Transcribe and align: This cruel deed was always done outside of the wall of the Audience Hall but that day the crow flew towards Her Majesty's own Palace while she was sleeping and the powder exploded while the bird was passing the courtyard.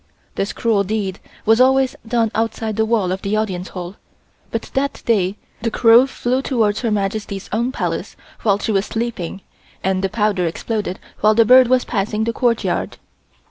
This 0.33 0.51
cruel 0.51 0.83
deed 0.83 1.19
was 1.45 1.61
always 1.61 1.95
done 2.07 2.31
outside 2.33 2.71
of 2.71 2.75
the 2.77 2.85
wall 2.85 3.11
of 3.11 3.21
the 3.21 3.35
Audience 3.37 3.67
Hall 3.69 3.97
but 4.49 4.63
that 4.73 5.03
day 5.05 5.37
the 5.61 5.69
crow 5.69 6.07
flew 6.07 6.41
towards 6.41 6.79
Her 6.81 6.89
Majesty's 6.89 7.47
own 7.53 7.71
Palace 7.71 8.15
while 8.41 8.57
she 8.57 8.71
was 8.71 8.87
sleeping 8.87 9.41
and 9.83 10.03
the 10.03 10.09
powder 10.09 10.47
exploded 10.47 10.97
while 11.19 11.35
the 11.35 11.45
bird 11.45 11.67
was 11.67 11.85
passing 11.85 12.23
the 12.23 12.33
courtyard. 12.33 12.97